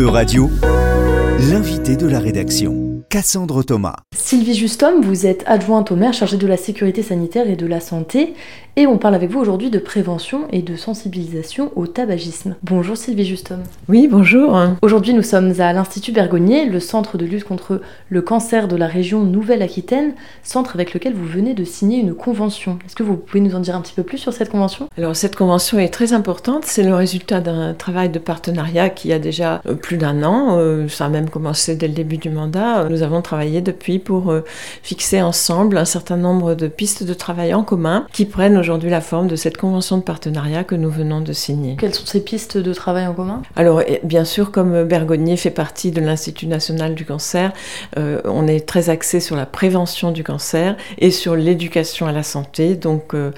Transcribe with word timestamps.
E-Radio, 0.00 0.50
l'invité 1.50 1.94
de 1.94 2.06
la 2.06 2.20
rédaction. 2.20 2.79
Cassandre 3.10 3.64
Thomas. 3.64 3.96
Sylvie 4.14 4.54
Justom, 4.54 5.02
vous 5.02 5.26
êtes 5.26 5.42
adjointe 5.48 5.90
au 5.90 5.96
maire 5.96 6.12
chargée 6.12 6.36
de 6.36 6.46
la 6.46 6.56
sécurité 6.56 7.02
sanitaire 7.02 7.50
et 7.50 7.56
de 7.56 7.66
la 7.66 7.80
santé 7.80 8.34
et 8.76 8.86
on 8.86 8.98
parle 8.98 9.16
avec 9.16 9.30
vous 9.30 9.40
aujourd'hui 9.40 9.68
de 9.68 9.80
prévention 9.80 10.46
et 10.52 10.62
de 10.62 10.76
sensibilisation 10.76 11.72
au 11.74 11.88
tabagisme. 11.88 12.54
Bonjour 12.62 12.96
Sylvie 12.96 13.24
Justom. 13.24 13.64
Oui, 13.88 14.08
bonjour. 14.08 14.56
Aujourd'hui 14.80 15.12
nous 15.12 15.24
sommes 15.24 15.60
à 15.60 15.72
l'Institut 15.72 16.12
Bergonier, 16.12 16.66
le 16.66 16.78
centre 16.78 17.18
de 17.18 17.26
lutte 17.26 17.42
contre 17.42 17.80
le 18.08 18.22
cancer 18.22 18.68
de 18.68 18.76
la 18.76 18.86
région 18.86 19.24
Nouvelle-Aquitaine, 19.24 20.14
centre 20.44 20.76
avec 20.76 20.94
lequel 20.94 21.14
vous 21.14 21.26
venez 21.26 21.52
de 21.52 21.64
signer 21.64 21.98
une 21.98 22.14
convention. 22.14 22.78
Est-ce 22.86 22.94
que 22.94 23.02
vous 23.02 23.16
pouvez 23.16 23.40
nous 23.40 23.56
en 23.56 23.60
dire 23.60 23.74
un 23.74 23.80
petit 23.80 23.94
peu 23.94 24.04
plus 24.04 24.18
sur 24.18 24.32
cette 24.32 24.50
convention? 24.50 24.88
Alors 24.96 25.16
cette 25.16 25.34
convention 25.34 25.80
est 25.80 25.92
très 25.92 26.12
importante, 26.12 26.64
c'est 26.64 26.84
le 26.84 26.94
résultat 26.94 27.40
d'un 27.40 27.74
travail 27.74 28.08
de 28.08 28.20
partenariat 28.20 28.88
qui 28.88 29.12
a 29.12 29.18
déjà 29.18 29.62
euh, 29.66 29.74
plus 29.74 29.96
d'un 29.96 30.22
an, 30.22 30.58
euh, 30.58 30.86
ça 30.86 31.06
a 31.06 31.08
même 31.08 31.28
commencé 31.28 31.74
dès 31.74 31.88
le 31.88 31.94
début 31.94 32.18
du 32.18 32.30
mandat. 32.30 32.88
Nous 32.88 32.99
avons 33.02 33.22
travaillé 33.22 33.60
depuis 33.60 33.98
pour 33.98 34.30
euh, 34.30 34.44
fixer 34.82 35.22
ensemble 35.22 35.78
un 35.78 35.84
certain 35.84 36.16
nombre 36.16 36.54
de 36.54 36.68
pistes 36.68 37.04
de 37.04 37.14
travail 37.14 37.54
en 37.54 37.62
commun 37.62 38.06
qui 38.12 38.24
prennent 38.24 38.56
aujourd'hui 38.56 38.90
la 38.90 39.00
forme 39.00 39.28
de 39.28 39.36
cette 39.36 39.56
convention 39.56 39.98
de 39.98 40.02
partenariat 40.02 40.64
que 40.64 40.74
nous 40.74 40.90
venons 40.90 41.20
de 41.20 41.32
signer. 41.32 41.76
Quelles 41.78 41.94
sont 41.94 42.06
ces 42.06 42.20
pistes 42.20 42.58
de 42.58 42.74
travail 42.74 43.06
en 43.06 43.14
commun? 43.14 43.42
Alors, 43.56 43.82
bien 44.02 44.24
sûr, 44.24 44.50
comme 44.50 44.84
Bergonnier 44.84 45.36
fait 45.36 45.50
partie 45.50 45.90
de 45.90 46.00
l'Institut 46.00 46.46
national 46.46 46.94
du 46.94 47.04
cancer, 47.04 47.52
euh, 47.98 48.20
on 48.24 48.46
est 48.46 48.66
très 48.66 48.90
axé 48.90 49.20
sur 49.20 49.36
la 49.36 49.46
prévention 49.46 50.12
du 50.12 50.24
cancer 50.24 50.76
et 50.98 51.10
sur 51.10 51.36
l'éducation 51.36 52.06
à 52.06 52.12
la 52.12 52.22
santé. 52.22 52.74
Donc, 52.74 53.14
euh, 53.14 53.30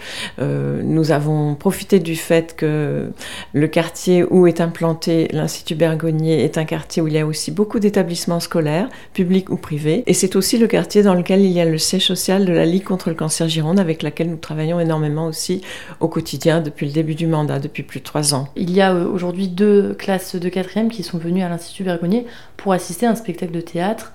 nous 0.82 1.10
avons 1.10 1.54
profité 1.54 1.98
du 1.98 2.16
fait 2.16 2.54
que 2.56 3.10
le 3.52 3.66
quartier 3.66 4.24
où 4.24 4.46
est 4.46 4.60
implanté 4.60 5.28
l'Institut 5.32 5.74
Bergonnier 5.74 6.44
est 6.44 6.58
un 6.58 6.64
quartier 6.64 7.02
où 7.02 7.08
il 7.08 7.14
y 7.14 7.18
a 7.18 7.26
aussi 7.26 7.50
beaucoup 7.50 7.78
d'établissements 7.78 8.40
scolaires, 8.40 8.88
publics 9.14 9.50
ou. 9.52 9.58
Et 10.06 10.14
c'est 10.14 10.36
aussi 10.36 10.58
le 10.58 10.66
quartier 10.66 11.02
dans 11.02 11.14
lequel 11.14 11.40
il 11.40 11.50
y 11.50 11.60
a 11.60 11.64
le 11.64 11.78
siège 11.78 12.06
social 12.06 12.44
de 12.44 12.52
la 12.52 12.64
Ligue 12.64 12.84
contre 12.84 13.08
le 13.08 13.14
cancer 13.14 13.48
Gironde, 13.48 13.80
avec 13.80 14.02
laquelle 14.02 14.30
nous 14.30 14.36
travaillons 14.36 14.80
énormément 14.80 15.26
aussi 15.26 15.62
au 16.00 16.08
quotidien 16.08 16.60
depuis 16.60 16.86
le 16.86 16.92
début 16.92 17.14
du 17.14 17.26
mandat, 17.26 17.58
depuis 17.58 17.82
plus 17.82 18.00
de 18.00 18.04
trois 18.04 18.34
ans. 18.34 18.48
Il 18.56 18.70
y 18.70 18.80
a 18.80 18.94
euh, 18.94 19.06
aujourd'hui 19.06 19.48
deux 19.48 19.94
classes 19.94 20.36
de 20.36 20.48
quatrième 20.48 20.90
qui 20.90 21.02
sont 21.02 21.18
venues 21.18 21.42
à 21.42 21.48
l'Institut 21.48 21.84
Bergonnier 21.84 22.26
pour 22.56 22.72
assister 22.72 23.06
à 23.06 23.10
un 23.10 23.14
spectacle 23.14 23.52
de 23.52 23.60
théâtre 23.60 24.12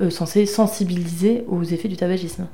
euh, 0.00 0.10
censé 0.10 0.46
sensibiliser 0.46 1.44
aux 1.48 1.62
effets 1.62 1.88
du 1.88 1.96
tabagisme. 1.96 2.46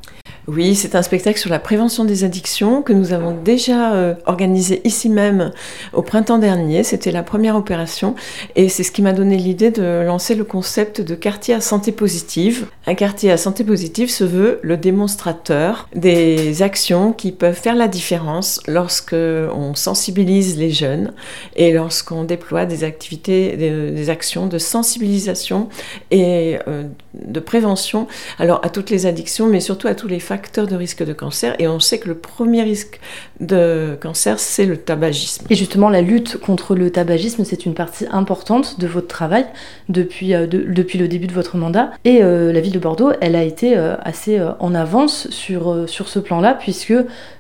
Oui, 0.49 0.77
c'est 0.77 0.95
un 0.95 1.03
spectacle 1.03 1.41
sur 1.41 1.51
la 1.51 1.59
prévention 1.59 2.05
des 2.05 2.23
addictions 2.23 2.81
que 2.81 2.93
nous 2.93 3.13
avons 3.13 3.37
déjà 3.37 3.95
euh, 3.95 4.15
organisé 4.27 4.81
ici 4.85 5.09
même 5.09 5.51
au 5.93 6.03
printemps 6.03 6.39
dernier. 6.39 6.85
C'était 6.85 7.11
la 7.11 7.25
première 7.25 7.57
opération 7.57 8.15
et 8.55 8.69
c'est 8.69 8.85
ce 8.85 8.93
qui 8.93 9.03
m'a 9.03 9.13
donné 9.13 9.39
l'idée 9.39 9.73
de 9.73 10.05
lancer 10.07 10.37
le 10.37 10.45
concept 10.45 11.01
de 11.01 11.17
quartier 11.17 11.53
à 11.53 11.61
santé 11.61 11.91
positive. 11.91 12.67
Un 12.87 12.95
quartier 12.95 13.33
à 13.33 13.39
santé 13.39 13.65
positive 13.65 14.09
se 14.09 14.23
veut 14.23 14.61
le 14.63 14.77
démonstrateur 14.77 15.89
des 15.97 16.63
actions 16.63 17.13
qui 17.13 17.33
peuvent 17.33 17.59
faire 17.59 17.75
la 17.75 17.89
différence 17.89 18.61
lorsque 18.69 19.17
on 19.17 19.75
sensibilise 19.75 20.57
les 20.59 20.71
jeunes 20.71 21.13
et 21.57 21.73
lorsqu'on 21.73 22.23
déploie 22.23 22.67
des 22.67 22.85
activités, 22.85 23.57
des, 23.57 24.11
actions 24.11 24.47
de 24.47 24.59
sensibilisation 24.59 25.69
et 26.13 26.59
euh, 26.69 26.85
de 27.15 27.41
prévention, 27.41 28.07
alors 28.39 28.61
à 28.65 28.69
toutes 28.69 28.91
les 28.91 29.07
addictions, 29.07 29.49
mais 29.49 29.59
surtout 29.59 29.89
à 29.89 29.97
tous 29.97 30.07
les 30.07 30.21
facteurs 30.21 30.36
de 30.37 30.77
risque 30.77 31.05
de 31.05 31.13
cancer. 31.13 31.55
Et 31.59 31.69
on 31.69 31.81
sait 31.81 31.99
que 31.99 32.09
le 32.09 32.15
premier 32.15 32.63
risque 32.63 33.01
de 33.41 33.97
cancer, 34.01 34.39
c'est 34.39 34.67
le 34.67 34.77
tabagisme. 34.77 35.47
Et 35.51 35.55
justement, 35.55 35.89
la 35.89 36.03
lutte 36.03 36.39
contre 36.39 36.75
le 36.75 36.91
tabagisme, 36.91 37.45
c'est 37.45 37.67
une 37.67 37.75
partie 37.75 38.07
importante 38.11 38.81
de 38.81 38.87
votre 38.87 39.09
travail 39.09 39.47
depuis, 39.89 40.35
euh, 40.35 40.47
depuis 40.47 40.99
le 40.99 41.09
début 41.09 41.27
de 41.27 41.33
votre 41.33 41.57
mandat. 41.57 41.91
Et 42.05 42.23
euh, 42.23 42.53
la 42.53 42.61
ville 42.61 42.73
de 42.73 42.79
Bordeaux, 42.79 43.13
elle 43.21 43.37
a 43.37 43.43
été 43.43 43.77
euh, 43.77 43.97
assez 44.03 44.41
en 44.61 44.75
avance 44.75 45.29
sur, 45.31 45.89
sur 45.89 46.09
ce 46.09 46.19
plan-là, 46.19 46.55
puisque 46.55 46.95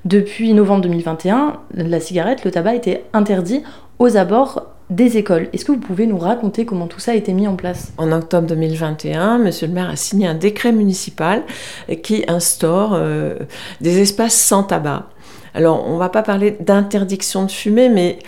depuis 0.04 0.52
novembre 0.52 0.82
2021, 0.82 1.60
la 1.74 2.00
cigarette, 2.00 2.44
le 2.44 2.50
tabac 2.50 2.74
était 2.74 3.04
interdit 3.12 3.62
aux 3.98 4.16
abords 4.16 4.75
des 4.90 5.16
écoles. 5.16 5.48
Est-ce 5.52 5.64
que 5.64 5.72
vous 5.72 5.78
pouvez 5.78 6.06
nous 6.06 6.18
raconter 6.18 6.64
comment 6.64 6.86
tout 6.86 7.00
ça 7.00 7.12
a 7.12 7.14
été 7.14 7.32
mis 7.32 7.48
en 7.48 7.56
place? 7.56 7.92
En 7.98 8.12
octobre 8.12 8.46
2021, 8.46 9.38
Monsieur 9.38 9.66
le 9.66 9.72
maire 9.72 9.90
a 9.90 9.96
signé 9.96 10.26
un 10.26 10.34
décret 10.34 10.72
municipal 10.72 11.42
qui 12.02 12.24
instaure 12.28 12.94
euh, 12.94 13.36
des 13.80 14.00
espaces 14.00 14.36
sans 14.36 14.62
tabac. 14.62 15.08
Alors, 15.54 15.88
on 15.88 15.94
ne 15.94 15.98
va 15.98 16.10
pas 16.10 16.22
parler 16.22 16.56
d'interdiction 16.60 17.44
de 17.44 17.50
fumer, 17.50 17.88
mais 17.88 18.18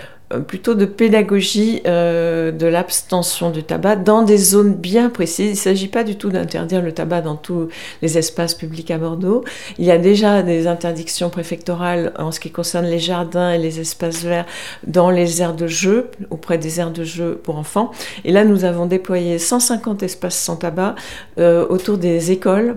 plutôt 0.46 0.74
de 0.74 0.84
pédagogie 0.84 1.80
euh, 1.86 2.52
de 2.52 2.66
l'abstention 2.66 3.50
du 3.50 3.62
tabac 3.62 3.96
dans 3.96 4.22
des 4.22 4.36
zones 4.36 4.74
bien 4.74 5.08
précises. 5.08 5.46
Il 5.46 5.52
ne 5.52 5.56
s'agit 5.56 5.88
pas 5.88 6.04
du 6.04 6.16
tout 6.16 6.28
d'interdire 6.28 6.82
le 6.82 6.92
tabac 6.92 7.22
dans 7.22 7.36
tous 7.36 7.68
les 8.02 8.18
espaces 8.18 8.54
publics 8.54 8.90
à 8.90 8.98
Bordeaux. 8.98 9.44
Il 9.78 9.86
y 9.86 9.90
a 9.90 9.98
déjà 9.98 10.42
des 10.42 10.66
interdictions 10.66 11.30
préfectorales 11.30 12.12
en 12.18 12.30
ce 12.30 12.40
qui 12.40 12.50
concerne 12.50 12.84
les 12.84 12.98
jardins 12.98 13.52
et 13.52 13.58
les 13.58 13.80
espaces 13.80 14.22
verts 14.22 14.46
dans 14.86 15.10
les 15.10 15.40
aires 15.40 15.54
de 15.54 15.66
jeu, 15.66 16.10
auprès 16.30 16.58
des 16.58 16.78
aires 16.78 16.92
de 16.92 17.04
jeu 17.04 17.40
pour 17.42 17.56
enfants. 17.56 17.90
Et 18.24 18.32
là, 18.32 18.44
nous 18.44 18.64
avons 18.64 18.86
déployé 18.86 19.38
150 19.38 20.02
espaces 20.02 20.36
sans 20.36 20.56
tabac 20.56 20.94
euh, 21.38 21.66
autour 21.68 21.96
des 21.96 22.32
écoles. 22.32 22.76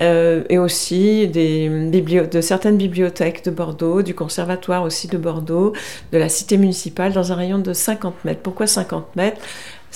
Euh, 0.00 0.44
et 0.50 0.58
aussi 0.58 1.26
de 1.26 2.40
certaines 2.42 2.76
bibliothèques 2.76 3.44
de 3.44 3.50
Bordeaux, 3.50 4.02
du 4.02 4.14
conservatoire 4.14 4.82
aussi 4.82 5.08
de 5.08 5.16
Bordeaux, 5.16 5.72
de 6.12 6.18
la 6.18 6.28
cité 6.28 6.58
municipale 6.58 6.85
dans 7.14 7.32
un 7.32 7.34
rayon 7.34 7.58
de 7.58 7.72
50 7.72 8.24
mètres. 8.24 8.40
Pourquoi 8.42 8.66
50 8.66 9.16
mètres? 9.16 9.40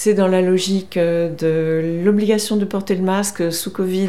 C'est 0.00 0.14
dans 0.14 0.28
la 0.28 0.40
logique 0.40 0.96
euh, 0.96 1.28
de 1.28 2.02
l'obligation 2.02 2.56
de 2.56 2.64
porter 2.64 2.94
le 2.94 3.02
masque 3.02 3.52
sous 3.52 3.70
Covid 3.70 4.08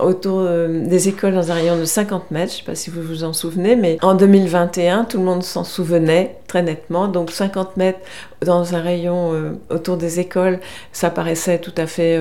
autour 0.00 0.38
euh, 0.40 0.86
des 0.86 1.10
écoles 1.10 1.34
dans 1.34 1.50
un 1.50 1.54
rayon 1.54 1.78
de 1.78 1.84
50 1.84 2.30
mètres. 2.30 2.52
Je 2.52 2.56
ne 2.56 2.60
sais 2.60 2.64
pas 2.64 2.74
si 2.74 2.88
vous 2.88 3.02
vous 3.02 3.22
en 3.22 3.34
souvenez, 3.34 3.76
mais 3.76 3.98
en 4.00 4.14
2021, 4.14 5.04
tout 5.04 5.18
le 5.18 5.24
monde 5.24 5.42
s'en 5.42 5.64
souvenait 5.64 6.38
très 6.46 6.62
nettement. 6.62 7.08
Donc 7.08 7.30
50 7.30 7.76
mètres 7.76 7.98
dans 8.40 8.74
un 8.74 8.80
rayon 8.80 9.34
euh, 9.34 9.50
autour 9.68 9.98
des 9.98 10.18
écoles, 10.18 10.60
ça 10.92 11.10
paraissait 11.10 11.58
tout 11.58 11.74
à 11.76 11.86
fait 11.86 12.18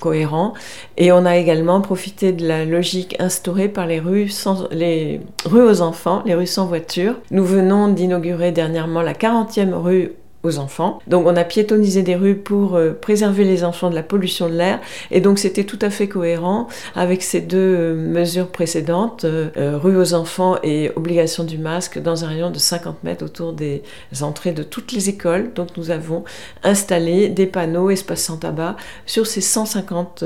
cohérent. 0.00 0.54
Et 0.96 1.12
on 1.12 1.24
a 1.24 1.36
également 1.36 1.80
profité 1.80 2.32
de 2.32 2.44
la 2.48 2.64
logique 2.64 3.14
instaurée 3.20 3.68
par 3.68 3.86
les 3.86 4.00
rues, 4.00 4.28
sans, 4.28 4.68
les 4.72 5.20
rues 5.44 5.62
aux 5.62 5.82
enfants, 5.82 6.24
les 6.26 6.34
rues 6.34 6.48
sans 6.48 6.66
voiture. 6.66 7.14
Nous 7.30 7.44
venons 7.44 7.86
d'inaugurer 7.86 8.50
dernièrement 8.50 9.02
la 9.02 9.12
40e 9.12 9.72
rue 9.72 10.14
aux 10.44 10.58
enfants. 10.58 11.00
Donc 11.08 11.26
on 11.26 11.36
a 11.36 11.44
piétonnisé 11.44 12.02
des 12.02 12.14
rues 12.14 12.36
pour 12.36 12.76
euh, 12.76 12.92
préserver 12.92 13.44
les 13.44 13.64
enfants 13.64 13.90
de 13.90 13.94
la 13.96 14.04
pollution 14.04 14.48
de 14.48 14.54
l'air 14.54 14.80
et 15.10 15.20
donc 15.20 15.38
c'était 15.38 15.64
tout 15.64 15.78
à 15.82 15.90
fait 15.90 16.06
cohérent 16.06 16.68
avec 16.94 17.22
ces 17.22 17.40
deux 17.40 17.58
euh, 17.58 17.94
mesures 17.94 18.48
précédentes, 18.48 19.24
euh, 19.24 19.50
rue 19.76 19.96
aux 19.96 20.14
enfants 20.14 20.56
et 20.62 20.92
obligation 20.94 21.42
du 21.42 21.58
masque 21.58 22.00
dans 22.00 22.24
un 22.24 22.28
rayon 22.28 22.50
de 22.50 22.58
50 22.58 23.02
mètres 23.02 23.24
autour 23.24 23.52
des 23.52 23.82
entrées 24.20 24.52
de 24.52 24.62
toutes 24.62 24.92
les 24.92 25.08
écoles. 25.08 25.52
Donc 25.54 25.76
nous 25.76 25.90
avons 25.90 26.22
installé 26.62 27.28
des 27.28 27.46
panneaux 27.46 27.90
espace 27.90 28.22
sans 28.22 28.36
tabac 28.36 28.76
sur 29.06 29.26
ces 29.26 29.40
150 29.40 30.24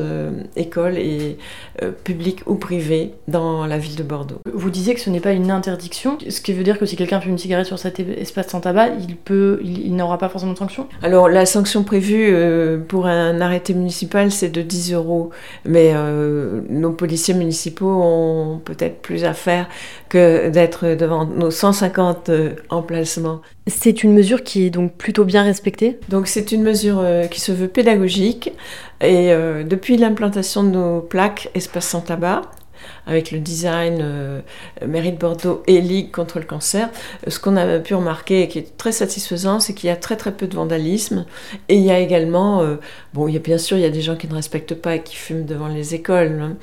écoles 0.57 0.99
et 0.99 1.39
publiques 2.05 2.41
ou 2.47 2.57
privées 2.57 3.15
dans 3.29 3.67
la 3.67 3.79
ville 3.79 3.97
de 3.97 4.03
Bordeaux. 4.03 4.41
Vous 4.53 4.71
disiez 4.71 4.95
que 4.95 5.01
ce 5.01 5.11
n'est 5.11 5.21
pas 5.21 5.33
une 5.33 5.51
interdiction, 5.51 6.19
ce 6.29 6.41
qui 6.41 6.53
veut 6.53 6.65
dire 6.65 6.79
que 6.79 6.87
si 6.87 6.97
quelqu'un 6.97 7.21
fume 7.21 7.33
une 7.33 7.39
cigarette 7.39 7.67
sur 7.67 7.79
cet 7.79 8.01
espace 8.01 8.49
sans 8.49 8.61
tabac, 8.61 8.89
il 9.01 9.17
peut, 9.17 9.61
n'aura 10.03 10.19
pas 10.19 10.29
forcément 10.29 10.53
de 10.53 10.59
sanction 10.59 10.89
Alors 11.03 11.29
la 11.29 11.47
sanction 11.47 11.83
prévue 11.85 12.31
euh, 12.33 12.79
pour 12.79 13.07
un 13.07 13.41
arrêté 13.41 13.75
municipal, 13.75 14.31
c'est 14.31 14.49
de 14.49 14.63
10 14.63 14.93
euros. 14.95 15.31
Mais 15.65 15.93
euh, 15.95 16.61
nos 16.69 16.93
policiers 16.93 17.35
municipaux 17.35 17.91
ont 18.03 18.61
peut-être 18.65 19.01
plus 19.01 19.25
à 19.25 19.35
faire 19.35 19.69
que 20.09 20.51
d'être 20.51 20.95
devant 20.95 21.25
nos 21.25 21.51
150 21.51 22.29
euh, 22.29 22.51
emplacements. 22.71 23.41
C'est 23.67 24.03
une 24.03 24.13
mesure 24.13 24.43
qui 24.43 24.67
est 24.67 24.71
donc 24.71 24.93
plutôt 24.95 25.25
bien 25.25 25.43
respectée 25.43 25.99
Donc 26.09 26.27
c'est 26.27 26.53
une 26.53 26.63
mesure 26.63 27.05
qui 27.31 27.41
se 27.41 27.53
veut 27.53 27.69
pédagogique. 27.69 28.53
Et 29.01 29.33
depuis 29.65 29.97
l'implantation 29.97 30.65
de 30.65 30.71
nos 30.71 31.01
plaques 31.01 31.49
espace 31.55 31.87
sans 31.87 32.01
tabac, 32.01 32.43
avec 33.07 33.31
le 33.31 33.39
design 33.39 33.99
euh, 34.01 34.41
Mairie 34.87 35.13
de 35.13 35.19
Bordeaux 35.19 35.63
et 35.67 35.81
Ligue 35.81 36.11
contre 36.11 36.39
le 36.39 36.45
cancer, 36.45 36.89
ce 37.27 37.39
qu'on 37.39 37.57
a 37.57 37.79
pu 37.79 37.95
remarquer 37.95 38.43
et 38.43 38.49
qui 38.49 38.59
est 38.59 38.77
très 38.77 38.93
satisfaisant, 38.93 39.61
c'est 39.61 39.75
qu'il 39.75 39.89
y 39.89 39.93
a 39.93 39.97
très 39.97 40.17
très 40.17 40.33
peu 40.33 40.47
de 40.47 40.55
vandalisme 40.55 41.25
et 41.69 41.77
il 41.77 41.83
y 41.83 41.91
a 41.91 41.99
également, 41.99 42.63
euh, 42.63 42.77
bon, 43.15 43.29
il 43.29 43.35
y 43.35 43.37
a 43.37 43.41
bien 43.41 43.59
sûr, 43.59 43.77
il 43.77 43.83
y 43.83 43.87
a 43.87 43.91
des 43.91 44.03
gens 44.03 44.17
qui 44.17 44.29
ne 44.29 44.35
respectent 44.35 44.75
pas 44.75 44.97
et 44.97 45.03
qui 45.03 45.17
fument 45.17 45.45
devant 45.45 45.69
les 45.69 45.95
écoles 45.95 46.41
hein, 46.43 46.57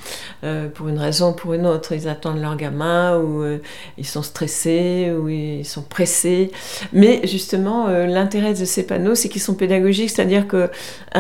euh, 0.44 0.70
pour 0.70 0.88
une 0.88 1.00
raison 1.00 1.32
ou 1.32 1.34
pour 1.34 1.54
une 1.54 1.66
autre. 1.66 1.94
Ils 1.94 2.08
attendent 2.08 2.42
leur 2.42 2.56
gamin 2.56 3.18
ou 3.20 3.44
ils 3.98 4.06
sont 4.06 4.24
stressés 4.24 5.14
ou 5.18 5.30
ils 5.30 5.66
sont 5.66 5.82
pressés. 5.82 6.52
Mais 6.94 7.22
justement, 7.26 7.88
l'intérêt 7.88 8.54
de 8.54 8.66
ces 8.66 8.86
panneaux, 8.86 9.16
c'est 9.16 9.30
qu'ils 9.30 9.42
sont 9.42 9.56
pédagogiques, 9.56 10.10
c'est-à-dire 10.10 10.48
qu'un 10.48 10.70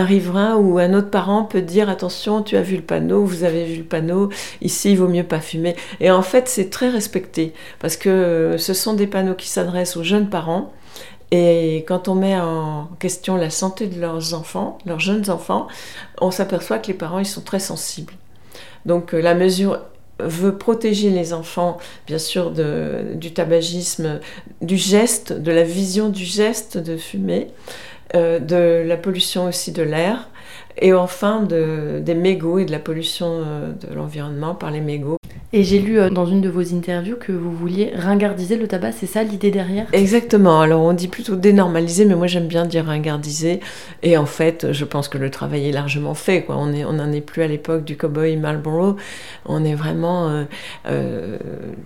riverain 0.05 0.55
ou 0.55 0.79
un 0.79 0.93
autre 0.93 1.09
parent 1.09 1.43
peut 1.43 1.61
dire 1.61 1.89
attention, 1.89 2.41
tu 2.41 2.55
as 2.55 2.61
vu 2.61 2.75
le 2.77 2.81
panneau, 2.81 3.23
vous 3.23 3.43
avez 3.43 3.65
vu 3.65 3.77
le 3.77 3.83
panneau, 3.83 4.29
ici 4.61 4.88
il 4.91 4.97
vaut 4.97 5.07
mieux 5.07 5.23
pas 5.23 5.39
fumer. 5.39 5.75
Et 5.99 6.11
en 6.11 6.21
fait, 6.21 6.47
c'est 6.47 6.69
très 6.69 6.89
respecté 6.89 7.53
parce 7.79 7.97
que 7.97 8.55
ce 8.57 8.73
sont 8.73 8.93
des 8.93 9.07
panneaux 9.07 9.35
qui 9.35 9.47
s'adressent 9.47 9.97
aux 9.97 10.03
jeunes 10.03 10.29
parents 10.29 10.71
Et 11.31 11.85
quand 11.87 12.07
on 12.07 12.15
met 12.15 12.39
en 12.39 12.89
question 12.99 13.35
la 13.35 13.49
santé 13.49 13.87
de 13.87 13.99
leurs 13.99 14.33
enfants, 14.33 14.79
leurs 14.85 14.99
jeunes 14.99 15.29
enfants, 15.29 15.67
on 16.19 16.31
s'aperçoit 16.31 16.79
que 16.79 16.87
les 16.87 16.93
parents, 16.95 17.19
ils 17.19 17.25
sont 17.25 17.41
très 17.41 17.59
sensibles. 17.59 18.13
Donc 18.85 19.13
la 19.13 19.35
mesure 19.35 19.79
veut 20.19 20.57
protéger 20.57 21.11
les 21.11 21.33
enfants, 21.33 21.77
bien 22.07 22.17
sûr, 22.17 22.51
du 22.51 23.33
tabagisme, 23.33 24.19
du 24.61 24.77
geste, 24.77 25.33
de 25.33 25.51
la 25.51 25.63
vision 25.63 26.09
du 26.09 26.25
geste 26.25 26.77
de 26.77 26.97
fumer, 26.97 27.47
euh, 28.15 28.39
de 28.39 28.87
la 28.87 28.97
pollution 28.97 29.45
aussi 29.45 29.71
de 29.71 29.83
l'air, 29.83 30.29
et 30.77 30.93
enfin 30.93 31.43
des 31.43 32.15
mégots 32.15 32.59
et 32.59 32.65
de 32.65 32.71
la 32.71 32.79
pollution 32.79 33.27
euh, 33.45 33.71
de 33.73 33.93
l'environnement 33.93 34.55
par 34.55 34.71
les 34.71 34.81
mégots. 34.81 35.18
Et 35.51 35.63
j'ai 35.63 35.79
lu 35.79 35.99
euh, 35.99 36.11
dans 36.11 36.27
une 36.27 36.41
de 36.41 36.49
vos 36.49 36.75
interviews 36.75 37.15
que 37.15 37.31
vous 37.31 37.51
vouliez 37.51 37.91
ringardiser 37.95 38.55
le 38.55 38.67
tabac, 38.67 38.91
c'est 38.91 39.07
ça 39.07 39.23
l'idée 39.23 39.49
derrière? 39.49 39.87
Exactement, 39.93 40.61
alors 40.61 40.81
on 40.81 40.93
dit 40.93 41.07
plutôt 41.07 41.35
dénormaliser, 41.35 42.05
mais 42.05 42.13
moi 42.13 42.27
j'aime 42.27 42.45
bien 42.45 42.67
dire 42.67 42.85
ringardiser. 42.85 43.59
Et 44.03 44.15
en 44.15 44.27
fait, 44.27 44.71
je 44.71 44.85
pense 44.85 45.07
que 45.07 45.17
le 45.17 45.31
travail 45.31 45.67
est 45.67 45.71
largement 45.71 46.13
fait. 46.13 46.45
On 46.49 46.67
n'en 46.67 47.11
est 47.11 47.21
plus 47.21 47.41
à 47.41 47.47
l'époque 47.47 47.83
du 47.83 47.97
cowboy 47.97 48.37
Marlboro. 48.37 48.97
On 49.47 49.65
est 49.65 49.73
vraiment 49.73 50.29
euh, 50.29 50.43
euh, 50.85 51.39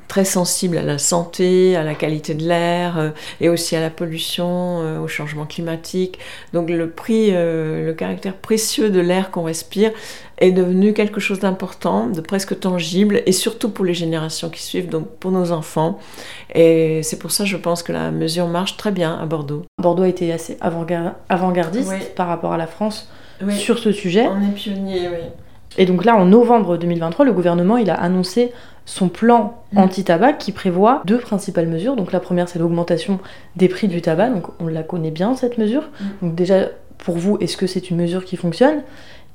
très 0.09 0.25
sensible 0.25 0.77
à 0.77 0.83
la 0.83 0.97
santé, 0.97 1.77
à 1.77 1.83
la 1.83 1.95
qualité 1.95 2.33
de 2.33 2.43
l'air 2.43 3.13
et 3.39 3.47
aussi 3.47 3.77
à 3.77 3.81
la 3.81 3.89
pollution, 3.89 5.01
au 5.01 5.07
changement 5.07 5.45
climatique. 5.45 6.19
Donc 6.51 6.69
le 6.69 6.89
prix, 6.89 7.31
le 7.31 7.93
caractère 7.93 8.35
précieux 8.35 8.89
de 8.89 8.99
l'air 8.99 9.31
qu'on 9.31 9.43
respire 9.43 9.91
est 10.37 10.51
devenu 10.51 10.93
quelque 10.93 11.19
chose 11.19 11.39
d'important, 11.39 12.07
de 12.07 12.21
presque 12.21 12.59
tangible, 12.59 13.21
et 13.25 13.31
surtout 13.31 13.69
pour 13.69 13.85
les 13.85 13.93
générations 13.93 14.49
qui 14.49 14.61
suivent, 14.61 14.89
donc 14.89 15.07
pour 15.19 15.31
nos 15.31 15.51
enfants. 15.51 15.99
Et 16.53 17.01
c'est 17.03 17.19
pour 17.19 17.31
ça, 17.31 17.45
je 17.45 17.57
pense 17.57 17.83
que 17.83 17.91
la 17.91 18.11
mesure 18.11 18.47
marche 18.47 18.77
très 18.77 18.91
bien 18.91 19.17
à 19.17 19.25
Bordeaux. 19.25 19.63
Bordeaux 19.81 20.03
a 20.03 20.07
été 20.07 20.31
assez 20.31 20.57
avant-gardiste 20.59 22.15
par 22.15 22.27
rapport 22.27 22.53
à 22.53 22.57
la 22.57 22.67
France 22.67 23.09
sur 23.49 23.79
ce 23.79 23.91
sujet. 23.91 24.27
On 24.27 24.41
est 24.41 24.53
pionnier, 24.53 25.07
oui. 25.09 25.17
Et 25.77 25.85
donc 25.85 26.05
là, 26.05 26.15
en 26.15 26.25
novembre 26.25 26.77
2023, 26.77 27.25
le 27.25 27.33
gouvernement 27.33 27.77
il 27.77 27.89
a 27.89 27.95
annoncé 27.95 28.51
son 28.85 29.07
plan 29.07 29.63
mm. 29.71 29.77
anti-tabac 29.77 30.33
qui 30.33 30.51
prévoit 30.51 31.01
deux 31.05 31.17
principales 31.17 31.67
mesures. 31.67 31.95
Donc 31.95 32.11
la 32.11 32.19
première, 32.19 32.49
c'est 32.49 32.59
l'augmentation 32.59 33.19
des 33.55 33.69
prix 33.69 33.87
du 33.87 34.01
tabac. 34.01 34.29
Donc 34.29 34.47
on 34.59 34.67
la 34.67 34.83
connaît 34.83 35.11
bien 35.11 35.35
cette 35.35 35.57
mesure. 35.57 35.83
Mm. 35.83 36.05
Donc 36.21 36.35
déjà, 36.35 36.67
pour 37.03 37.17
vous, 37.17 37.37
est-ce 37.39 37.57
que 37.57 37.67
c'est 37.67 37.89
une 37.89 37.97
mesure 37.97 38.25
qui 38.25 38.37
fonctionne? 38.37 38.81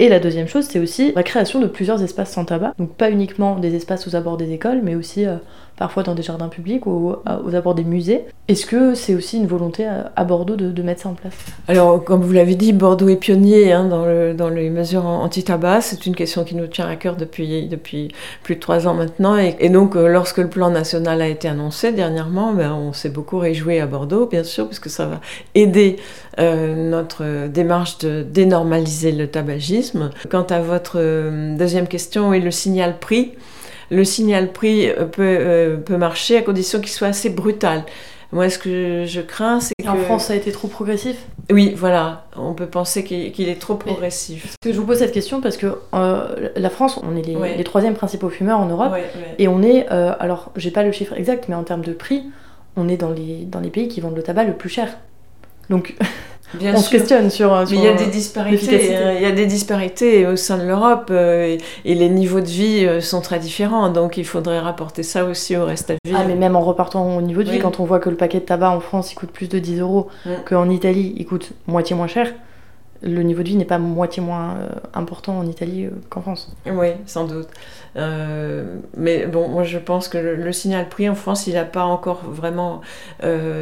Et 0.00 0.08
la 0.08 0.20
deuxième 0.20 0.46
chose, 0.46 0.66
c'est 0.70 0.78
aussi 0.78 1.12
la 1.14 1.22
création 1.22 1.60
de 1.60 1.66
plusieurs 1.66 2.02
espaces 2.02 2.32
sans 2.32 2.44
tabac. 2.44 2.72
Donc 2.78 2.94
pas 2.94 3.10
uniquement 3.10 3.58
des 3.58 3.74
espaces 3.74 4.06
aux 4.06 4.16
abords 4.16 4.36
des 4.36 4.52
écoles, 4.52 4.80
mais 4.82 4.94
aussi 4.94 5.26
euh, 5.26 5.36
parfois 5.78 6.02
dans 6.02 6.14
des 6.14 6.22
jardins 6.22 6.48
publics 6.48 6.86
ou 6.86 7.14
aux 7.26 7.54
abords 7.54 7.74
des 7.74 7.84
musées. 7.84 8.24
Est-ce 8.48 8.66
que 8.66 8.94
c'est 8.94 9.14
aussi 9.14 9.36
une 9.36 9.46
volonté 9.46 9.86
à 9.86 10.24
Bordeaux 10.24 10.56
de, 10.56 10.82
mettre 10.82 11.02
ça 11.02 11.08
en 11.10 11.14
place? 11.14 11.34
Alors, 11.68 12.02
comme 12.02 12.22
vous 12.22 12.32
l'avez 12.32 12.54
dit, 12.54 12.72
Bordeaux 12.72 13.08
est 13.08 13.16
pionnier 13.16 13.72
hein, 13.72 13.84
dans, 13.84 14.06
le, 14.06 14.34
dans, 14.34 14.48
les 14.48 14.70
mesures 14.70 15.04
anti-tabac. 15.04 15.82
C'est 15.82 16.06
une 16.06 16.14
question 16.14 16.44
qui 16.44 16.54
nous 16.54 16.66
tient 16.66 16.88
à 16.88 16.96
cœur 16.96 17.16
depuis, 17.16 17.68
plus 18.42 18.54
de 18.54 18.60
trois 18.60 18.88
ans 18.88 18.94
maintenant. 18.94 19.36
Et, 19.36 19.68
donc, 19.68 19.96
euh, 19.96 20.08
lorsque 20.08 20.38
le 20.38 20.48
plan 20.48 20.70
national 20.70 21.20
a 21.20 21.28
été 21.28 21.46
annoncé 21.46 21.92
dernièrement, 21.92 22.52
ben, 22.52 22.72
on 22.72 22.92
s'est 22.92 23.10
beaucoup 23.10 23.38
réjoui 23.38 23.78
à 23.78 23.86
Bordeaux, 23.86 24.26
bien 24.26 24.44
sûr, 24.44 24.66
puisque 24.66 24.88
ça 24.88 25.06
va 25.06 25.20
aider 25.54 25.96
euh, 26.38 26.74
notre 26.90 27.48
démarche 27.48 27.98
de 27.98 28.22
dénormaliser 28.22 29.12
le 29.12 29.28
tabagisme. 29.28 30.10
Quant 30.30 30.46
à 30.48 30.60
votre 30.60 30.96
euh, 30.96 31.56
deuxième 31.56 31.86
question, 31.86 32.32
et 32.32 32.40
le 32.40 32.50
signal 32.50 32.98
prix 32.98 33.32
le 33.90 34.04
signal 34.04 34.52
prix 34.52 34.88
euh, 34.88 35.04
peut, 35.04 35.22
euh, 35.22 35.76
peut 35.76 35.96
marcher 35.96 36.36
à 36.36 36.42
condition 36.42 36.80
qu'il 36.80 36.90
soit 36.90 37.08
assez 37.08 37.30
brutal. 37.30 37.84
Moi, 38.30 38.50
ce 38.50 38.58
que 38.58 39.04
je 39.06 39.22
crains, 39.22 39.58
c'est 39.60 39.72
que... 39.82 39.88
En 39.88 39.96
France, 39.96 40.26
ça 40.26 40.34
a 40.34 40.36
été 40.36 40.52
trop 40.52 40.68
progressif? 40.68 41.16
Oui, 41.50 41.72
voilà. 41.74 42.26
On 42.36 42.52
peut 42.52 42.66
penser 42.66 43.02
qu'il 43.02 43.48
est 43.48 43.58
trop 43.58 43.76
progressif. 43.76 44.54
Que 44.60 44.70
je 44.70 44.78
vous 44.78 44.84
pose 44.84 44.98
cette 44.98 45.12
question 45.12 45.40
parce 45.40 45.56
que 45.56 45.78
euh, 45.94 46.50
la 46.54 46.68
France, 46.68 47.00
on 47.02 47.16
est 47.16 47.22
les, 47.22 47.56
les, 47.56 47.64
troisièmes 47.64 47.94
principaux 47.94 48.28
fumeurs 48.28 48.60
en 48.60 48.66
Europe. 48.66 48.92
Et 49.38 49.48
on 49.48 49.62
est, 49.62 49.88
alors, 49.88 50.52
j'ai 50.56 50.70
pas 50.70 50.82
le 50.82 50.92
chiffre 50.92 51.14
exact, 51.14 51.48
mais 51.48 51.54
en 51.54 51.62
termes 51.64 51.84
de 51.84 51.94
prix, 51.94 52.24
on 52.76 52.86
est 52.90 52.98
dans 52.98 53.10
les, 53.10 53.46
dans 53.46 53.60
les 53.60 53.70
pays 53.70 53.88
qui 53.88 54.02
vendent 54.02 54.16
le 54.16 54.22
tabac 54.22 54.44
le 54.44 54.52
plus 54.52 54.68
cher. 54.68 54.98
Donc, 55.70 55.94
on 56.60 56.76
se 56.78 56.90
questionne 56.90 57.30
sur. 57.30 57.54
Mais 57.70 57.76
il 57.76 57.82
y 57.82 57.88
a 57.88 57.94
des 57.94 58.06
disparités. 58.06 58.96
Hein. 58.96 59.12
Il 59.16 59.22
y 59.22 59.26
a 59.26 59.32
des 59.32 59.46
disparités 59.46 60.26
au 60.26 60.36
sein 60.36 60.58
de 60.58 60.64
l'Europe 60.64 61.08
euh, 61.10 61.56
et, 61.84 61.94
les 61.94 62.08
niveaux 62.08 62.40
de 62.40 62.46
vie 62.46 62.84
euh, 62.86 63.00
sont 63.00 63.20
très 63.20 63.38
différents. 63.38 63.88
Donc 63.90 64.16
il 64.16 64.24
faudrait 64.24 64.60
rapporter 64.60 65.02
ça 65.02 65.24
aussi 65.24 65.56
au 65.56 65.64
reste 65.64 65.88
de 65.88 65.96
la 66.04 66.10
vie. 66.10 66.16
Ah, 66.18 66.24
mais 66.26 66.34
même 66.34 66.56
en 66.56 66.62
repartant 66.62 67.16
au 67.16 67.22
niveau 67.22 67.42
de 67.42 67.50
vie, 67.50 67.58
quand 67.58 67.80
on 67.80 67.84
voit 67.84 67.98
que 67.98 68.10
le 68.10 68.16
paquet 68.16 68.40
de 68.40 68.44
tabac 68.44 68.70
en 68.70 68.80
France 68.80 69.12
il 69.12 69.14
coûte 69.14 69.30
plus 69.30 69.48
de 69.48 69.58
10 69.58 69.80
euros, 69.80 70.08
mm. 70.24 70.30
qu'en 70.46 70.68
Italie 70.70 71.14
il 71.16 71.26
coûte 71.26 71.52
moitié 71.66 71.94
moins 71.96 72.06
cher, 72.06 72.32
le 73.02 73.22
niveau 73.22 73.42
de 73.42 73.48
vie 73.48 73.56
n'est 73.56 73.64
pas 73.64 73.78
moitié 73.78 74.22
moins 74.22 74.56
euh, 74.56 74.68
important 74.92 75.38
en 75.38 75.46
Italie 75.46 75.86
euh, 75.86 75.90
qu'en 76.10 76.20
France. 76.20 76.54
Oui, 76.66 76.88
sans 77.06 77.26
doute. 77.26 77.48
Euh, 77.96 78.76
mais 78.96 79.26
bon, 79.26 79.48
moi 79.48 79.62
je 79.62 79.78
pense 79.78 80.08
que 80.08 80.18
le, 80.18 80.52
signal 80.52 80.88
prix 80.88 81.08
en 81.08 81.14
France, 81.14 81.46
il 81.46 81.54
n'a 81.54 81.64
pas 81.64 81.84
encore 81.84 82.22
vraiment 82.24 82.80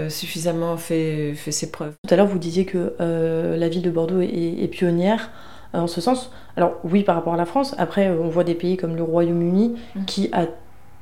suffisamment 0.09 0.77
fait, 0.77 1.35
fait, 1.35 1.53
ses 1.53 1.71
preuves. 1.71 1.93
Tout 2.07 2.15
à 2.15 2.17
l'heure, 2.17 2.27
vous 2.27 2.39
disiez 2.39 2.65
que 2.65 2.95
la 2.99 3.69
ville 3.69 3.83
de 3.83 3.91
Bordeaux 3.91 4.21
est, 4.21 4.71
pionnière 4.71 5.31
en 5.73 5.87
ce 5.87 6.01
sens. 6.01 6.31
Alors 6.57 6.77
oui, 6.85 7.03
par 7.03 7.15
rapport 7.17 7.35
à 7.35 7.37
la 7.37 7.45
France. 7.45 7.75
Après, 7.79 8.09
on 8.11 8.29
voit 8.29 8.45
des 8.45 8.55
pays 8.55 8.77
comme 8.77 8.97
le 8.97 9.03
Royaume-Uni 9.03 9.77
mmh. 9.95 10.05
qui 10.07 10.31
a 10.33 10.47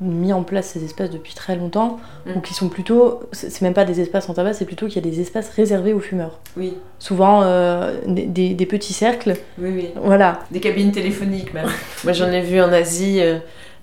mis 0.00 0.32
en 0.32 0.42
place 0.42 0.66
ces 0.66 0.84
espaces 0.84 1.10
depuis 1.10 1.34
très 1.34 1.56
longtemps, 1.56 1.98
mm. 2.26 2.36
ou 2.36 2.40
qui 2.40 2.54
sont 2.54 2.68
plutôt, 2.68 3.22
c'est 3.32 3.62
même 3.62 3.74
pas 3.74 3.84
des 3.84 4.00
espaces 4.00 4.28
en 4.28 4.34
tabac, 4.34 4.54
c'est 4.54 4.64
plutôt 4.64 4.86
qu'il 4.86 4.96
y 4.96 5.06
a 5.06 5.10
des 5.10 5.20
espaces 5.20 5.50
réservés 5.50 5.92
aux 5.92 6.00
fumeurs. 6.00 6.40
Oui. 6.56 6.76
Souvent 6.98 7.42
euh, 7.42 7.96
des, 8.06 8.54
des, 8.54 8.66
petits 8.66 8.92
cercles. 8.92 9.34
Oui, 9.58 9.70
oui. 9.74 9.88
Voilà. 9.96 10.40
Des 10.50 10.60
cabines 10.60 10.92
téléphoniques 10.92 11.54
même. 11.54 11.68
Moi 12.04 12.12
j'en 12.12 12.30
ai 12.30 12.40
vu 12.40 12.60
en 12.60 12.72
Asie, 12.72 13.20
euh, 13.20 13.38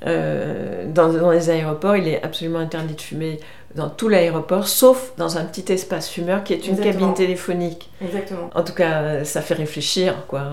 euh, 0.08 0.86
dans, 0.88 1.14
dans, 1.14 1.32
les 1.32 1.50
aéroports, 1.50 1.96
il 1.96 2.08
est 2.08 2.24
absolument 2.24 2.60
interdit 2.60 2.96
de 2.96 3.02
fumer 3.02 3.40
dans 3.76 3.90
tout 3.90 4.10
l'aéroport, 4.10 4.68
sauf 4.68 5.14
dans 5.18 5.38
un 5.38 5.46
petit 5.46 5.72
espace 5.72 6.10
fumeur 6.10 6.44
qui 6.44 6.54
est 6.54 6.68
une 6.68 6.78
cabine 6.78 7.14
téléphonique. 7.14 7.90
Exactement. 8.04 8.50
En 8.56 8.64
tout 8.64 8.74
cas, 8.74 9.24
ça 9.24 9.42
fait 9.42 9.54
réfléchir, 9.54 10.26
quoi. 10.28 10.44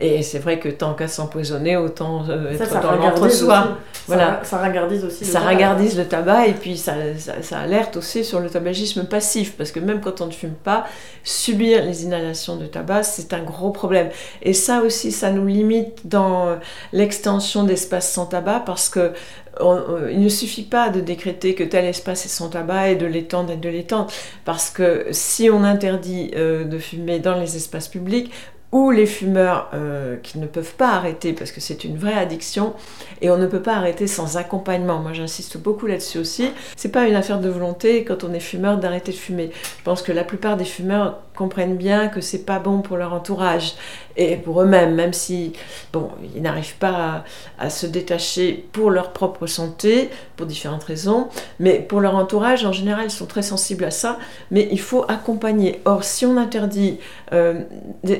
Et 0.00 0.22
c'est 0.22 0.38
vrai 0.38 0.58
que 0.58 0.68
tant 0.68 0.94
qu'à 0.94 1.08
s'empoisonner, 1.08 1.76
autant 1.76 2.24
euh, 2.28 2.52
être 2.52 2.80
dans 2.80 2.96
l'entre-soi. 2.96 3.78
Voilà. 4.06 4.40
Ça, 4.44 4.58
ça 4.58 5.06
aussi. 5.06 5.24
Le 5.24 5.30
ça 5.30 5.40
tabac. 5.40 5.78
le 5.96 6.04
tabac 6.04 6.46
et 6.46 6.52
puis 6.52 6.76
ça, 6.76 6.92
ça, 7.40 7.58
alerte 7.58 7.96
aussi 7.96 8.24
sur 8.24 8.40
le 8.40 8.50
tabagisme 8.50 9.04
passif, 9.04 9.56
parce 9.56 9.72
que 9.72 9.80
même 9.80 10.00
quand 10.00 10.20
on 10.20 10.26
ne 10.26 10.32
fume 10.32 10.54
pas, 10.54 10.84
subir 11.22 11.84
les 11.84 12.04
inhalations 12.04 12.56
de 12.56 12.66
tabac, 12.66 13.04
c'est 13.04 13.32
un 13.32 13.42
gros 13.42 13.70
problème. 13.70 14.10
Et 14.42 14.52
ça 14.52 14.82
aussi, 14.82 15.10
ça 15.10 15.30
nous 15.30 15.46
limite 15.46 16.06
dans 16.06 16.58
l'extension 16.92 17.64
d'espaces 17.64 18.12
sans 18.12 18.26
tabac, 18.26 18.62
parce 18.66 18.88
que 18.88 19.12
il 19.60 20.20
ne 20.20 20.28
suffit 20.28 20.62
pas 20.62 20.88
de 20.90 21.00
décréter 21.00 21.54
que 21.54 21.64
tel 21.64 21.84
espace 21.84 22.26
est 22.26 22.28
sans 22.28 22.48
tabac 22.48 22.90
et 22.90 22.96
de 22.96 23.06
l'étendre 23.06 23.52
et 23.52 23.56
de 23.56 23.68
l'étendre. 23.68 24.10
Parce 24.44 24.70
que 24.70 25.06
si 25.10 25.50
on 25.50 25.64
interdit 25.64 26.32
euh, 26.36 26.64
de 26.64 26.78
fumer 26.78 27.18
dans 27.18 27.38
les 27.38 27.56
espaces 27.56 27.88
publics, 27.88 28.30
ou 28.74 28.90
les 28.90 29.06
fumeurs 29.06 29.70
euh, 29.72 30.16
qui 30.16 30.40
ne 30.40 30.48
peuvent 30.48 30.74
pas 30.74 30.94
arrêter 30.94 31.32
parce 31.32 31.52
que 31.52 31.60
c'est 31.60 31.84
une 31.84 31.96
vraie 31.96 32.14
addiction 32.14 32.74
et 33.20 33.30
on 33.30 33.38
ne 33.38 33.46
peut 33.46 33.62
pas 33.62 33.76
arrêter 33.76 34.08
sans 34.08 34.36
accompagnement. 34.36 34.98
Moi 34.98 35.12
j'insiste 35.12 35.58
beaucoup 35.58 35.86
là-dessus 35.86 36.18
aussi. 36.18 36.50
C'est 36.74 36.88
pas 36.88 37.06
une 37.06 37.14
affaire 37.14 37.38
de 37.38 37.48
volonté 37.48 38.02
quand 38.02 38.24
on 38.24 38.34
est 38.34 38.40
fumeur 38.40 38.78
d'arrêter 38.78 39.12
de 39.12 39.16
fumer. 39.16 39.50
Je 39.78 39.84
pense 39.84 40.02
que 40.02 40.10
la 40.10 40.24
plupart 40.24 40.56
des 40.56 40.64
fumeurs 40.64 41.20
comprennent 41.36 41.76
bien 41.76 42.08
que 42.08 42.20
c'est 42.20 42.44
pas 42.44 42.58
bon 42.58 42.80
pour 42.80 42.96
leur 42.96 43.12
entourage 43.12 43.74
et 44.16 44.36
pour 44.36 44.62
eux-mêmes, 44.62 44.94
même 44.94 45.12
si 45.12 45.52
bon, 45.92 46.10
ils 46.34 46.42
n'arrivent 46.42 46.76
pas 46.76 47.24
à, 47.58 47.70
se 47.70 47.86
détacher 47.86 48.64
pour 48.72 48.90
leur 48.90 49.12
propre 49.12 49.46
santé, 49.46 50.10
pour 50.36 50.46
différentes 50.46 50.84
raisons, 50.84 51.28
mais 51.58 51.80
pour 51.80 52.00
leur 52.00 52.14
entourage, 52.14 52.64
en 52.64 52.72
général, 52.72 53.06
ils 53.06 53.10
sont 53.10 53.26
très 53.26 53.42
sensibles 53.42 53.84
à 53.84 53.90
ça, 53.90 54.18
mais 54.50 54.68
il 54.70 54.80
faut 54.80 55.04
accompagner. 55.08 55.80
Or, 55.84 56.04
si 56.04 56.24
on 56.24 56.36
interdit, 56.36 56.98
euh, 57.32 57.62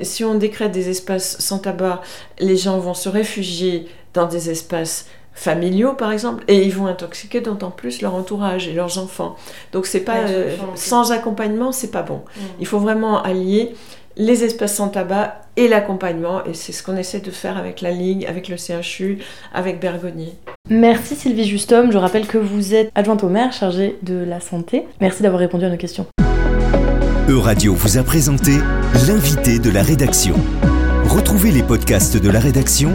si 0.02 0.24
on 0.24 0.34
décrète 0.34 0.72
des 0.72 0.88
espaces 0.88 1.38
sans 1.38 1.58
tabac, 1.58 2.02
les 2.40 2.56
gens 2.56 2.78
vont 2.78 2.94
se 2.94 3.08
réfugier 3.08 3.86
dans 4.12 4.26
des 4.26 4.50
espaces 4.50 5.06
familiaux 5.34 5.94
par 5.94 6.12
exemple 6.12 6.44
et 6.48 6.62
ils 6.62 6.72
vont 6.72 6.86
intoxiquer 6.86 7.40
d'autant 7.40 7.70
plus 7.70 8.02
leur 8.02 8.14
entourage 8.14 8.68
et 8.68 8.72
leurs 8.72 8.98
enfants 8.98 9.36
donc 9.72 9.86
c'est 9.86 10.00
pas 10.00 10.18
euh, 10.18 10.56
sans 10.76 11.10
accompagnement 11.12 11.72
c'est 11.72 11.90
pas 11.90 12.02
bon 12.02 12.18
mmh. 12.18 12.40
il 12.60 12.66
faut 12.66 12.78
vraiment 12.78 13.22
allier 13.22 13.74
les 14.16 14.44
espaces 14.44 14.76
sans 14.76 14.88
tabac 14.88 15.40
et 15.56 15.68
l'accompagnement. 15.68 16.44
Et 16.44 16.54
c'est 16.54 16.72
ce 16.72 16.82
qu'on 16.82 16.96
essaie 16.96 17.20
de 17.20 17.30
faire 17.30 17.56
avec 17.56 17.80
la 17.80 17.90
Ligue, 17.90 18.26
avec 18.26 18.48
le 18.48 18.56
CHU, 18.56 19.18
avec 19.52 19.80
Bergonier. 19.80 20.34
Merci 20.70 21.14
Sylvie 21.14 21.44
Justom. 21.44 21.92
Je 21.92 21.98
rappelle 21.98 22.26
que 22.26 22.38
vous 22.38 22.74
êtes 22.74 22.90
adjointe 22.94 23.24
au 23.24 23.28
maire 23.28 23.52
chargée 23.52 23.98
de 24.02 24.14
la 24.14 24.40
santé. 24.40 24.86
Merci 25.00 25.22
d'avoir 25.22 25.40
répondu 25.40 25.64
à 25.64 25.70
nos 25.70 25.76
questions. 25.76 26.06
Euradio 27.28 27.74
vous 27.74 27.98
a 27.98 28.02
présenté 28.02 28.52
l'invité 29.06 29.58
de 29.58 29.70
la 29.70 29.82
rédaction. 29.82 30.34
Retrouvez 31.04 31.50
les 31.50 31.62
podcasts 31.62 32.16
de 32.16 32.30
la 32.30 32.40
rédaction 32.40 32.94